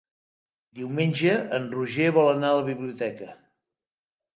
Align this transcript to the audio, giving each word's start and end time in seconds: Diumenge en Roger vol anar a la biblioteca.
Diumenge 0.79 1.37
en 1.59 1.69
Roger 1.77 2.11
vol 2.19 2.33
anar 2.35 2.51
a 2.53 2.59
la 2.65 2.67
biblioteca. 2.75 3.33